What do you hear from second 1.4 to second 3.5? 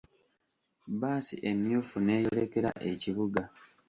emyufu n'eyolekera ekibuga.